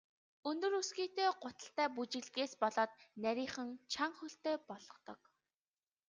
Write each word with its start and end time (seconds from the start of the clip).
Өндөр 0.49 0.73
өсгийтэй 0.81 1.29
гуталтай 1.43 1.87
бүжиглэдгээс 1.95 2.53
болоод 2.61 2.91
нарийхан, 3.23 3.69
чанга 3.91 4.17
хөлтэй 4.17 4.55
болгодог. 4.69 5.19